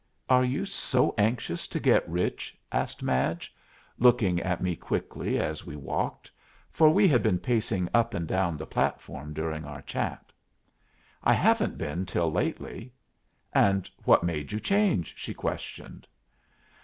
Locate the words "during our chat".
9.31-10.31